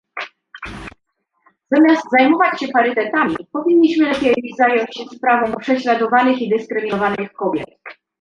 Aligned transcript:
Zamiast 1.71 2.05
zajmować 2.11 2.59
się 2.59 2.67
parytetami 2.67 3.35
powinniśmy 3.53 4.09
lepiej 4.11 4.33
zająć 4.57 4.97
się 4.97 5.03
sprawą 5.15 5.55
prześladowanych 5.57 6.41
i 6.41 6.49
dyskryminowanych 6.49 7.33
kobiet 7.33 7.65